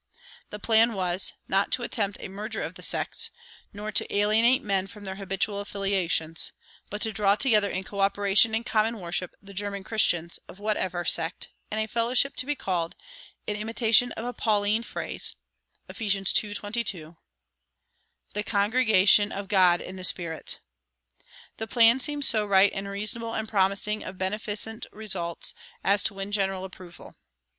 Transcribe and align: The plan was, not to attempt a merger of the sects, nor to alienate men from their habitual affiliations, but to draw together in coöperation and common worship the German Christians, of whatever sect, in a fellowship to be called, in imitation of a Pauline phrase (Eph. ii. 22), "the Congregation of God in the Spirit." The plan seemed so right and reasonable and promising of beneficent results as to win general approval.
The 0.49 0.57
plan 0.57 0.93
was, 0.93 1.33
not 1.47 1.71
to 1.73 1.83
attempt 1.83 2.17
a 2.21 2.27
merger 2.27 2.59
of 2.63 2.73
the 2.73 2.81
sects, 2.81 3.29
nor 3.71 3.91
to 3.91 4.11
alienate 4.11 4.63
men 4.63 4.87
from 4.87 5.03
their 5.05 5.17
habitual 5.17 5.59
affiliations, 5.59 6.53
but 6.89 7.03
to 7.03 7.13
draw 7.13 7.35
together 7.35 7.69
in 7.69 7.83
coöperation 7.83 8.55
and 8.55 8.65
common 8.65 8.99
worship 8.99 9.35
the 9.43 9.53
German 9.53 9.83
Christians, 9.83 10.39
of 10.47 10.57
whatever 10.57 11.05
sect, 11.05 11.49
in 11.69 11.77
a 11.77 11.85
fellowship 11.85 12.35
to 12.37 12.47
be 12.47 12.55
called, 12.55 12.95
in 13.45 13.55
imitation 13.55 14.11
of 14.13 14.25
a 14.25 14.33
Pauline 14.33 14.81
phrase 14.81 15.35
(Eph. 15.87 16.01
ii. 16.01 16.23
22), 16.55 17.15
"the 18.33 18.43
Congregation 18.43 19.31
of 19.31 19.47
God 19.47 19.81
in 19.81 19.97
the 19.97 20.03
Spirit." 20.03 20.57
The 21.57 21.67
plan 21.67 21.99
seemed 21.99 22.25
so 22.25 22.43
right 22.47 22.71
and 22.73 22.87
reasonable 22.89 23.35
and 23.35 23.47
promising 23.47 24.03
of 24.03 24.17
beneficent 24.17 24.87
results 24.91 25.53
as 25.83 26.01
to 26.01 26.15
win 26.15 26.31
general 26.31 26.65
approval. 26.65 27.15